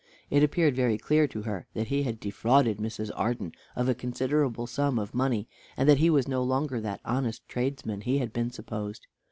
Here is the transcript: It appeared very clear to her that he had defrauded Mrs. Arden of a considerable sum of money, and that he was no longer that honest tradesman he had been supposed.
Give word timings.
It 0.31 0.41
appeared 0.41 0.75
very 0.75 0.97
clear 0.97 1.27
to 1.27 1.43
her 1.43 1.67
that 1.75 1.89
he 1.89 2.01
had 2.01 2.19
defrauded 2.19 2.79
Mrs. 2.79 3.11
Arden 3.15 3.51
of 3.75 3.87
a 3.87 3.93
considerable 3.93 4.65
sum 4.65 4.97
of 4.97 5.13
money, 5.13 5.47
and 5.77 5.87
that 5.87 5.99
he 5.99 6.09
was 6.09 6.27
no 6.27 6.41
longer 6.41 6.81
that 6.81 7.01
honest 7.05 7.47
tradesman 7.47 8.01
he 8.01 8.17
had 8.17 8.33
been 8.33 8.49
supposed. 8.49 9.05